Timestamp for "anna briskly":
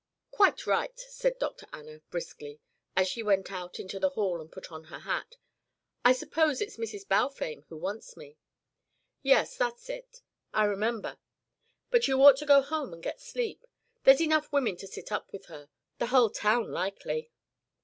1.71-2.59